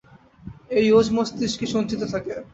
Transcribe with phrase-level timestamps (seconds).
[0.71, 2.33] এই ওজ মস্তিষ্কে সঞ্চিত থাকে।